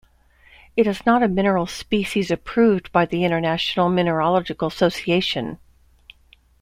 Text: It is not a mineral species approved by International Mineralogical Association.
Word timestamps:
It 0.75 0.87
is 0.87 1.05
not 1.05 1.21
a 1.21 1.27
mineral 1.27 1.67
species 1.67 2.31
approved 2.31 2.91
by 2.91 3.03
International 3.05 3.87
Mineralogical 3.87 4.67
Association. 4.67 5.59